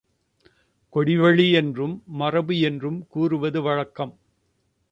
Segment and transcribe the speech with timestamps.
[0.93, 4.19] கொடிவழி என்றும், மரபு என்றும் கூறுவது வழக்கம்.